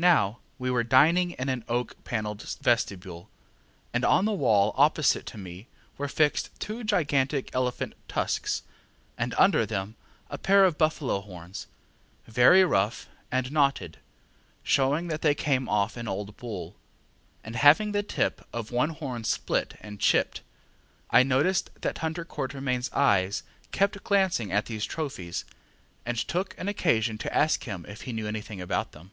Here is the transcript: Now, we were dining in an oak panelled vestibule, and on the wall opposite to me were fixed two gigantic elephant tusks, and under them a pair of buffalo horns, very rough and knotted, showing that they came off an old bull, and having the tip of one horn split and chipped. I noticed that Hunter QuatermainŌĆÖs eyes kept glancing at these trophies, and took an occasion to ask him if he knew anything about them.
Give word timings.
Now, 0.00 0.38
we 0.60 0.70
were 0.70 0.84
dining 0.84 1.32
in 1.32 1.48
an 1.48 1.64
oak 1.68 1.96
panelled 2.04 2.40
vestibule, 2.62 3.28
and 3.92 4.04
on 4.04 4.26
the 4.26 4.32
wall 4.32 4.72
opposite 4.76 5.26
to 5.26 5.36
me 5.38 5.66
were 5.96 6.06
fixed 6.06 6.50
two 6.60 6.84
gigantic 6.84 7.52
elephant 7.52 7.94
tusks, 8.06 8.62
and 9.18 9.34
under 9.36 9.66
them 9.66 9.96
a 10.30 10.38
pair 10.38 10.64
of 10.64 10.78
buffalo 10.78 11.20
horns, 11.20 11.66
very 12.28 12.62
rough 12.64 13.08
and 13.32 13.50
knotted, 13.50 13.98
showing 14.62 15.08
that 15.08 15.22
they 15.22 15.34
came 15.34 15.68
off 15.68 15.96
an 15.96 16.06
old 16.06 16.36
bull, 16.36 16.76
and 17.42 17.56
having 17.56 17.90
the 17.90 18.04
tip 18.04 18.46
of 18.52 18.70
one 18.70 18.90
horn 18.90 19.24
split 19.24 19.74
and 19.80 19.98
chipped. 19.98 20.42
I 21.10 21.24
noticed 21.24 21.70
that 21.80 21.98
Hunter 21.98 22.24
QuatermainŌĆÖs 22.24 22.92
eyes 22.92 23.42
kept 23.72 24.04
glancing 24.04 24.52
at 24.52 24.66
these 24.66 24.84
trophies, 24.84 25.44
and 26.06 26.16
took 26.16 26.56
an 26.56 26.68
occasion 26.68 27.18
to 27.18 27.34
ask 27.36 27.64
him 27.64 27.84
if 27.88 28.02
he 28.02 28.12
knew 28.12 28.28
anything 28.28 28.60
about 28.60 28.92
them. 28.92 29.10